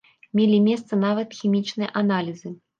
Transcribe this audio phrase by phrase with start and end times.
[0.39, 2.59] Мелі месца нават хімічныя аналізы.